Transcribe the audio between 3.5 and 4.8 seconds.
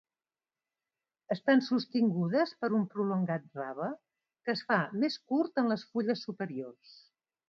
rave, que es fa